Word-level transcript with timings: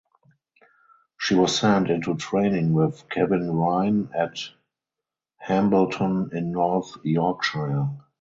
She 1.19 1.35
was 1.35 1.55
sent 1.55 1.91
into 1.91 2.15
training 2.15 2.73
with 2.73 3.07
Kevin 3.07 3.51
Ryan 3.51 4.09
at 4.15 4.35
Hambleton 5.37 6.31
in 6.33 6.51
North 6.51 6.97
Yorkshire. 7.03 7.87